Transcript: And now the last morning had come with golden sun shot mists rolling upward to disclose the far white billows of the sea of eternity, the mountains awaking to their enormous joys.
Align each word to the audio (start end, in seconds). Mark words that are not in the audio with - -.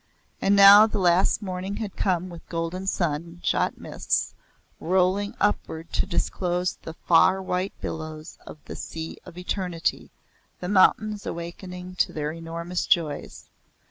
And 0.41 0.55
now 0.55 0.87
the 0.87 0.97
last 0.97 1.43
morning 1.43 1.75
had 1.77 1.95
come 1.95 2.27
with 2.31 2.49
golden 2.49 2.87
sun 2.87 3.39
shot 3.43 3.77
mists 3.77 4.33
rolling 4.79 5.35
upward 5.39 5.93
to 5.93 6.07
disclose 6.07 6.77
the 6.81 6.93
far 6.95 7.39
white 7.39 7.79
billows 7.81 8.39
of 8.47 8.57
the 8.65 8.75
sea 8.75 9.19
of 9.27 9.37
eternity, 9.37 10.09
the 10.59 10.69
mountains 10.69 11.27
awaking 11.27 11.97
to 11.97 12.13
their 12.13 12.31
enormous 12.31 12.87
joys. 12.87 13.51